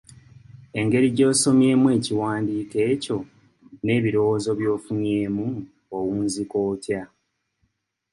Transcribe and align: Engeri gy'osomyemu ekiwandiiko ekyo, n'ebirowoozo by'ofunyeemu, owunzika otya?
Engeri 0.79 1.07
gy'osomyemu 1.17 1.87
ekiwandiiko 1.97 2.77
ekyo, 2.91 3.17
n'ebirowoozo 3.83 4.49
by'ofunyeemu, 4.59 5.47
owunzika 5.97 6.57
otya? 6.69 7.01